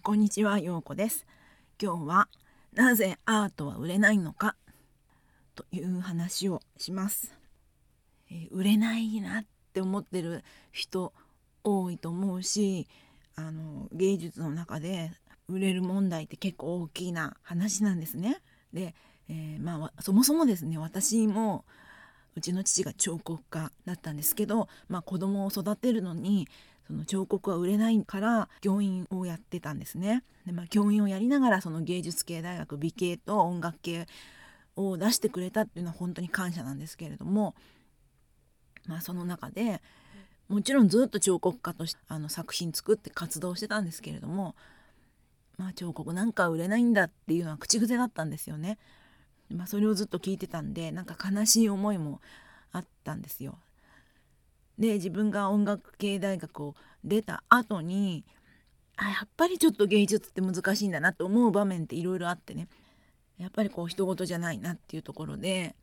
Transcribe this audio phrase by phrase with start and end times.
[0.00, 1.26] こんにちは、ようこです。
[1.80, 2.28] 今日は
[2.72, 4.56] なぜアートは売れないのか？
[5.54, 7.36] という話をします。
[8.30, 9.44] えー売れないなっ
[9.74, 11.12] て思ってる人
[11.62, 12.88] 多いと思うし、
[13.36, 15.10] あの芸術の中で
[15.46, 18.38] 売れる問題って結構大きな話なんですね。
[18.72, 18.94] で、
[19.28, 21.66] えーまあそもそもですね、私も
[22.34, 26.48] うちの父が彫刻家だったんですけど、まあ、子供を育てるのに
[26.86, 30.24] その彫刻は売れないから教員をやってたんですね。
[30.46, 34.06] でまあ、教員をやりながらその芸術系大学美系と音楽系
[34.74, 37.54] を出してくれたっていうのは本当に感謝なんですけれども、
[38.86, 39.80] まあ、その中で
[40.48, 44.54] もちろんずっと彫刻家としてあの作品作って活動してたんですけれども、
[45.56, 48.78] まあ、彫刻なんか売れないんだっていうのは口癖だったんですよね。
[49.50, 52.20] まあ、それをずっと聞いてたんでなんか悲しい思いも
[52.72, 53.58] あったんですよ。
[54.82, 58.24] で自分が音楽系大学を出た後に
[58.96, 62.68] あやっぱりちょっと芸術って難しいんだなと思う場面っていろいろあってね。
[63.38, 65.74] やっぱりこう人事じゃないなっていうところで、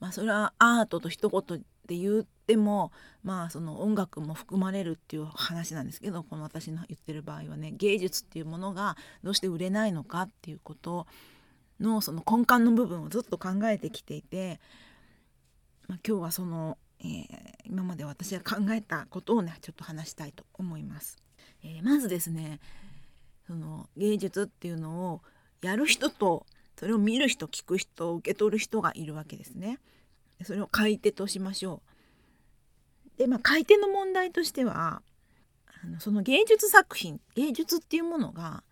[0.00, 11.06] まあ、それはアートと一言で言ってもまあその音楽も含まれるっていう話なんですけどこの私の言ってる場合はね芸術っていうものがどうして売れないのかっていうこと
[11.78, 14.60] のその根幹の部分をずっと考えてきていて、
[15.86, 21.18] まあ、今日はその、えー今まで私が考えたことをねちょっと話したいと思います。
[21.62, 22.60] えーまずですね
[23.46, 25.22] その芸術っていうのを
[25.62, 26.46] やる人と
[26.78, 29.78] それを見る人聞く人受け取る人がいるわけですね。
[30.42, 31.82] それを買い手としましょ
[33.16, 33.18] う。
[33.18, 35.02] でまあ買い手の問題としては
[35.82, 38.62] あのその芸術作品芸術っていうものが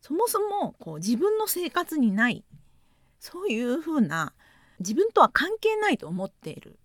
[0.00, 2.44] そもそもこう自分の生活にない
[3.20, 4.34] そういうふうな
[4.80, 6.78] 自分とは関係ないと思っている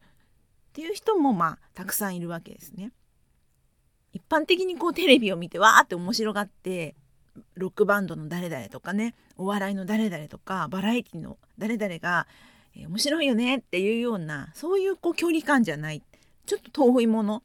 [0.79, 2.93] っていう人もまあたくさんいるわけですね。
[4.13, 6.95] 一般的にこうテレビを見てわーって面白がって
[7.55, 12.27] ロックバンドの誰々とかねお笑いの誰々とかバラエティの誰々が、
[12.75, 16.01] え面白いよねっていうようなそういうこう距離感じゃない
[16.45, 17.43] ちょっと遠いもの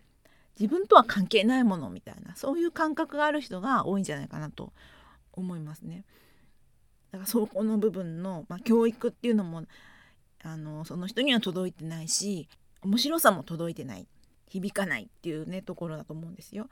[0.58, 4.72] 自分とは関係ないものみたいなそういう感覚がある人が多いんじゃないかなと
[5.32, 6.04] 思いますね。
[7.10, 9.64] だからそこの部分の、まあ、教育っていうのも
[10.44, 12.48] あのその人には届いてないし
[12.84, 14.06] 面白さも届いてない
[14.48, 16.68] 響かないっていうねところだと思うんですよ。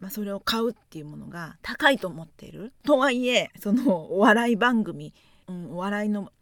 [0.00, 5.12] まあ、それを買うっていうものが高いと思ってるとはいえそのお笑い番組、
[5.46, 6.32] うん、お笑いの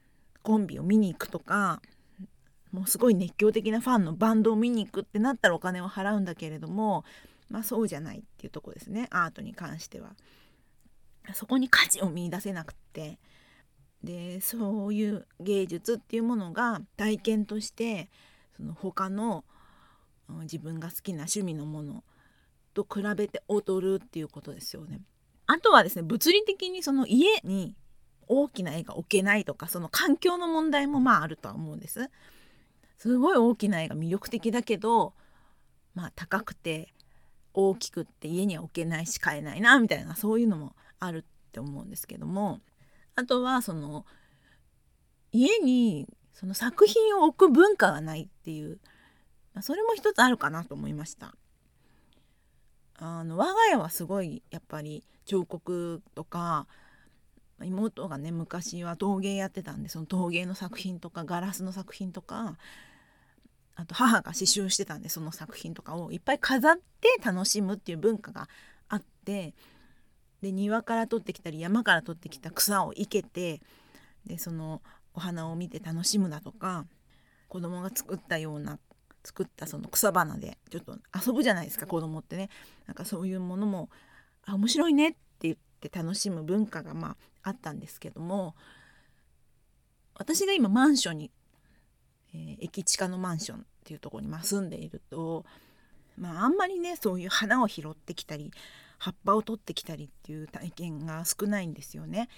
[0.42, 1.82] コンビを見に行くとか
[2.70, 7.04] もうすごい熱狂的なファンのバンドを見に行くってなったらお金を払うんだけれども、
[7.50, 10.14] まあ、そうじゃないっていうとこですねアートに関しては。
[11.34, 13.18] そこに価値を見出せなくって
[14.02, 18.08] でそういう芸術っていうものが体験として
[18.58, 19.44] その他の
[20.42, 22.04] 自分が好きな趣味のもの
[22.74, 25.00] と比べて劣るっていうことですよね。
[25.46, 27.74] あとはですね物理的にその家に
[28.26, 32.10] 大きな絵が置けないとかその環境の問題もまああるとは思うんです。
[32.98, 35.14] すごい大きな絵が魅力的だけど
[35.94, 36.92] まあ高くて
[37.54, 42.60] 大きくって家には置けないし買えないなみたいなそういうのもあるって思うんですけども
[43.14, 44.04] あとはその
[45.32, 46.06] 家に
[46.38, 48.78] その作品を置く文化がないっていう、
[49.60, 51.34] それも一つあるかなと思いました。
[53.00, 56.66] あの我が家はすごいやっぱり彫刻とか
[57.64, 62.56] 妹がね昔は陶芸やってたんでその陶芸の作品とかガラスの作品とか
[63.76, 68.48] あと母が刺繍してたんでその作品とかをいっぱい飾って楽しむっていう文化が
[68.88, 69.54] あって
[70.42, 73.60] で庭から取ってきたり山から取ってきた草を生けて
[74.26, 74.82] でその
[75.18, 76.86] お花を見て楽しむだとか
[77.48, 78.78] 子供が作ったような
[79.24, 80.96] 作ったその草花でちょっと
[81.26, 82.50] 遊ぶじゃないですか子供ってね
[82.86, 83.90] なんかそういうものも
[84.46, 88.54] あ面白いねって言って楽しむ文化がまああったんですけども
[90.14, 91.30] 私が今マンションに、
[92.32, 95.44] えー駅地下のマンションっていうとこにま住んでいると
[96.16, 98.52] まああんまりねそういう花を拾ってきたり
[98.98, 102.28] 葉っぱを取ってきたりっていう体験が少ないんですよね。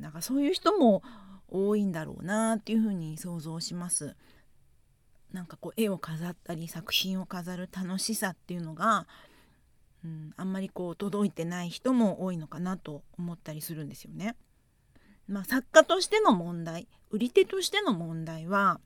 [0.00, 1.02] なんかそういう人も
[1.48, 4.16] 多いんだろうなっていうふうに想像します。
[5.32, 9.06] なんかこう絵を飾ったり作品を飾る楽しさっていうのが、
[10.04, 14.36] うん、あんまりこう届いてない人も多いのかなと思ったりするんですよね。
[15.26, 18.80] まあ、作家としての問題売り手としての問題は、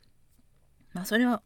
[0.93, 1.41] まあ、それは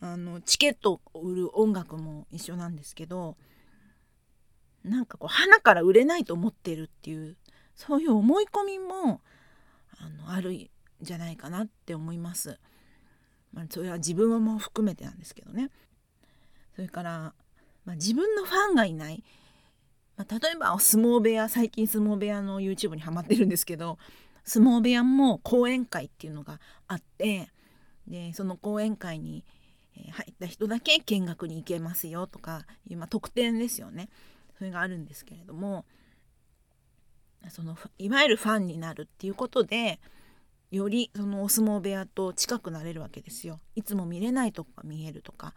[0.00, 3.36] あのチケットを売る音楽も一緒なんですけど
[4.84, 7.36] なんかこう花から売れないと思ってるっていう
[7.74, 9.20] そういう思い込みも
[9.98, 10.68] あのあるん
[11.02, 12.58] じゃないかなって思います。
[13.52, 15.70] まあ、それは自分も含めてなんですけどね。
[16.74, 17.34] それから、
[17.84, 19.24] まあ、自分のファンがいない
[20.16, 23.98] まあ、例えば相撲部屋最近相撲部屋の YouTube にハマってるんですけど
[24.44, 27.48] 相撲部屋も講演会っていうのがあって
[28.08, 29.44] でその講演会に
[30.12, 34.08] 入った人だけ見学に行けますよとかいう、まあ、特典ですよね
[34.56, 35.84] それがあるんですけれども
[37.48, 40.00] そのいわゆるファンになるっていうことで
[40.70, 43.60] よりそのお相撲部屋と近くなれるわけですよ。
[43.76, 45.54] いつも見れないとこが見えるとか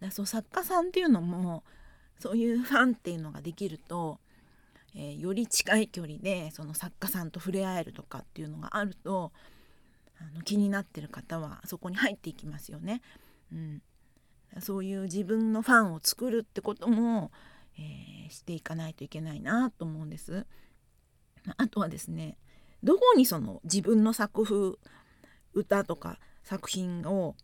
[0.00, 1.64] だそう作家さんっていうのも
[2.18, 4.18] そういうファンっていうのができると、
[4.94, 9.32] えー、より近い距離でその作家さんと触れ合えるとかっていうのがあると
[10.20, 13.02] あの気になってる方はそこに入っていきますよね。
[13.52, 13.82] うん、
[14.60, 17.30] そういう自分のファンを作るってことも、
[17.78, 20.46] えー、していかないといけないなと思うんです。
[21.56, 22.36] あとはですね
[22.82, 24.74] どこにその自分の作風
[25.54, 27.34] 歌とか作品を、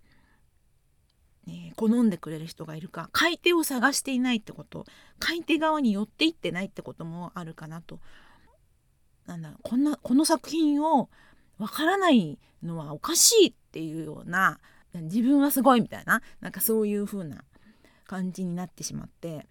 [1.49, 4.87] え、好んでくれる人がいるか買い手を探していないってこと
[5.19, 8.01] 買い手側に寄っていってないってこともあるかなと。
[9.27, 11.09] なんだこんなこの作品を
[11.59, 14.61] わからないのはおかしいっていうような
[14.95, 17.43] 自分はすごいみたいななんかそういう風な
[18.07, 19.47] 感じになってしまって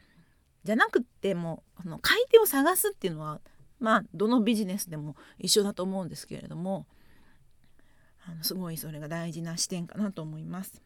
[0.63, 3.41] じゃなくってもうその買い手を探すっていうのは
[3.83, 6.85] まあどのビジネスでも一緒だと思うんですけれども
[8.25, 10.81] あのすごいそれが大事な視点かなと思います。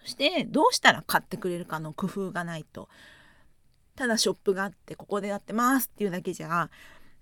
[0.00, 2.88] そしてどうしたら買ってくれるかの工夫がないと
[3.96, 6.70] ただショップがあってここでやってますっていうだけじゃ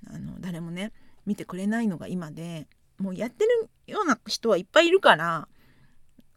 [0.07, 0.93] あの誰もね
[1.25, 5.49] 見てくれないのが今でもうやってるような人はいっぱいいるから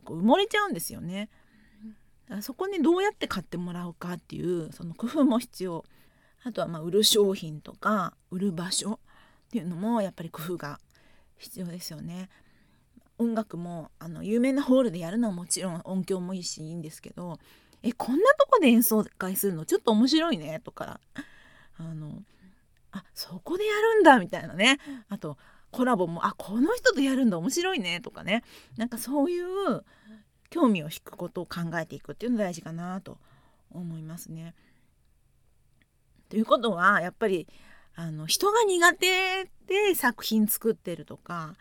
[0.05, 1.29] こう埋もれちゃうんですよね。
[2.25, 5.83] だからそこにどうやって買ってもらうかっていうその工夫も必要。
[6.43, 8.97] あとはまあ売る商品とか売る場所っ
[9.51, 10.79] ていうのもやっぱり工夫が
[11.37, 12.29] 必要ですよね。
[13.17, 17.37] 音楽もあの有名なホールでやるのはもちろん音響もいいしいいんですけど
[17.83, 20.99] えこんなとこで演奏会するのちょっと面白いねとか
[21.77, 22.23] あの
[22.91, 24.79] あそこでやるんだみたいなね
[25.09, 25.37] あと
[25.69, 28.43] コラボもあこの人とやるんだ面白いねとかね
[28.77, 29.83] なんかそういう
[30.49, 33.17] 興味を引くことを考えていくっていうの大事かなと
[33.71, 34.53] 思いますね。
[36.31, 37.45] ということはやっぱり
[37.93, 41.57] あの人が苦手で作品作ってるとか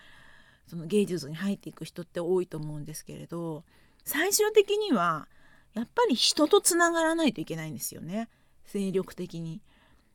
[0.69, 3.65] その芸術に入っていく人って多いと思うんですけれど
[4.05, 5.27] 最終的には
[5.75, 8.29] やっぱり人とつながらないといけないんですよね。
[8.65, 9.61] 精力的に。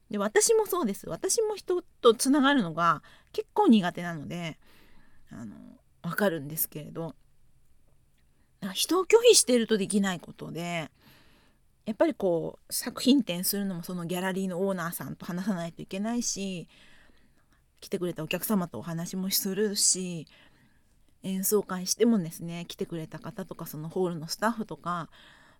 [0.09, 1.09] で私もそうです。
[1.09, 3.03] 私も人とつながるのが
[3.33, 4.57] 結構苦手なので
[5.31, 5.55] あの
[6.01, 7.13] 分かるんですけれど。
[8.73, 10.89] 人を拒否してるとできないことで
[11.85, 16.67] やっぱりこう作品展するのもそのギャラリーのオーナーさんと話さないといけないし
[17.79, 20.27] 来てくれたお客様とお話もするし
[21.23, 25.09] 演奏会してもですね来てくれた方とかそのホールのスタッフとか、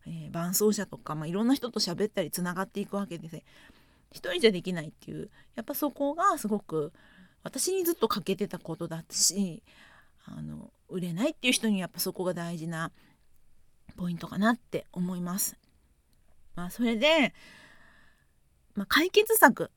[0.07, 3.35] えー、伴奏者とか、まあ、いろんな人と喋ったりつながっていくわけです
[4.11, 6.93] 一人じゃできないっていうやっぱそこがすごく
[7.43, 9.61] 私にずっと欠けてたことだし
[10.25, 12.91] あの売れないっていう人にやっぱそこが大事な
[13.97, 15.55] ポイントかなって思います。
[16.55, 17.33] まあ、それで、
[18.75, 19.71] まあ、解決策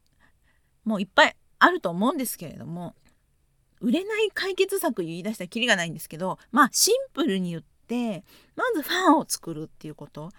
[0.84, 2.94] もういっぱいあると思うんですけれども
[3.80, 8.24] 売れない解決策言い出したらきりがないんですけどまあシンプルに言って
[8.56, 10.30] まずファンを作るっていうこと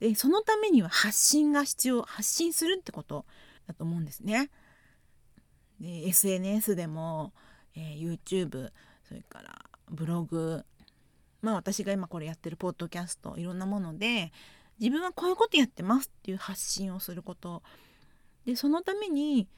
[0.00, 3.24] でそのためには発信が必要発信するってこと
[3.66, 4.50] だと思うんですね。
[5.80, 7.32] で SNS でも、
[7.74, 8.70] えー、YouTube
[9.08, 10.64] それからブログ
[11.42, 14.32] まあ私が今これやってるポッドキャストいろんなもので
[14.80, 17.62] 自分はこういうことやってますっていう発信をすること。
[18.46, 19.48] でそのために、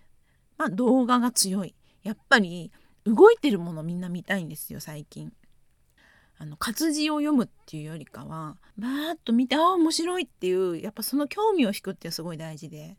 [0.59, 1.75] まあ、動画が強い。
[2.03, 2.73] やっぱり
[3.05, 5.33] 動いてるものみんな見たいんですよ最近。
[6.39, 12.97] あの活字を読むっていうよりかはバーッと見てああ面白いっていうやっぱその興味を引くってすごい大事で。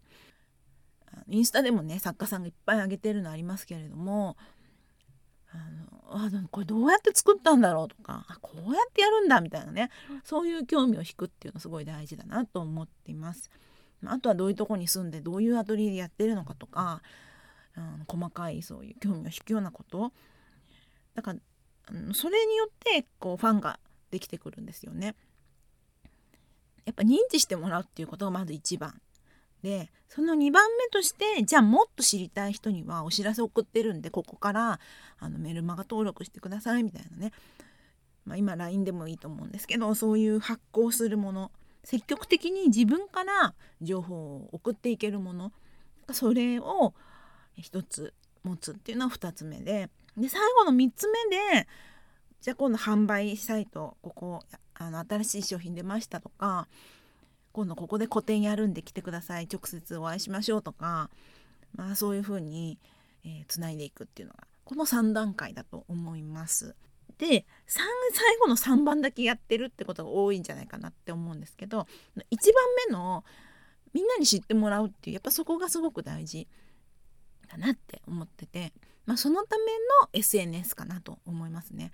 [1.28, 4.38] インスタでもね作家さんがいっぱい上げてるのありますけれども
[5.52, 7.88] あのあこれどうやって作ったんだろう？
[7.88, 9.90] とかあこうやってやるんだみたいなね
[10.24, 13.50] そういう興味を引くっていうのすごい大事だなと思っています。
[14.06, 17.02] あとはどういうとこに住んでどういうアトリエでやってるのかとか、
[17.78, 20.12] うん、細かいそういう興味を引くようなこと
[21.14, 21.40] だから
[22.14, 25.16] それによってこうファンができてくるんですよね。
[26.86, 29.00] やっぱ認知してもらうっていうことがまず一番
[29.64, 34.80] でその2番目としてじゃあもっと知りたい人にはお知らせ送ってるんでここから
[35.20, 37.32] あのメルマガ登録してくださいみたいなね、
[38.26, 41.52] まあ、今 LINE でもいいと思うんですけどそういう発行するもの。
[41.84, 45.52] 積極的に自分から情報を送っていけるもの。
[46.12, 46.94] それを
[47.58, 48.14] 一つ
[48.44, 49.90] 持つっていうのは2つ目で。
[50.18, 51.68] で最後の3つ目で
[52.42, 54.44] じゃあ今度販売サイトここ
[54.76, 56.68] あの新しい商品出ましたとか
[57.54, 61.10] 今度ここで個展やるんで来てください直接お会いしましょうとか、
[61.76, 62.80] まあ、そういうふうに
[63.48, 66.76] つない、えー、でいくっていうのがこの3段階だと思います。
[67.18, 67.86] で最
[68.40, 72.26] 後の3番だけやってるってことが多いんじゃないかなって思うんですけど1番
[72.88, 73.24] 目の
[73.94, 76.48] みんなに知ってもらうっていうやっぱそこがすごく大事
[77.48, 78.74] だなって思ってて、
[79.06, 81.92] まあ、そのための SNS かなと思いますね。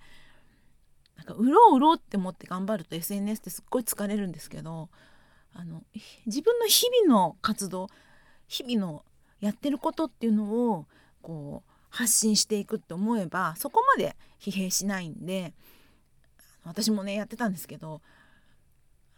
[1.16, 4.88] なんかうろうろって思って頑張ると SNS ってすっごい疲れるんですけど
[5.58, 5.82] あの
[6.24, 7.88] 自分の日々の活動
[8.46, 9.04] 日々の
[9.40, 10.86] やってることっていうのを
[11.20, 15.52] こう発信していくって思えばそこまで疲弊しないんで
[16.64, 18.00] 私もねやってたんですけど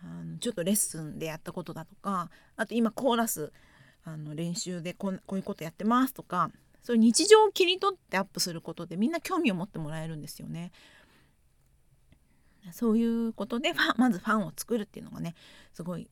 [0.03, 3.53] あのちょっとレッスンでやったことだとかあと今コーラス
[4.05, 6.51] あの練習でここういうことやってますとか
[6.83, 10.73] そういう日常を切り取ってアップすることでみんな興味を持ってもらえるんですよね。
[12.73, 15.35] そういうことでまずファンを作るっていうのがね
[15.73, 16.11] すごい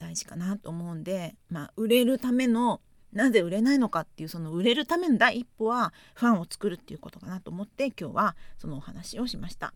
[0.00, 2.80] 大事かなと思うんで、まあ、売れるための
[3.12, 9.74] なぜ売れないのかっていうその売れるための第一歩はファンを作るっていうことかなと思って今日はそのお話をしました。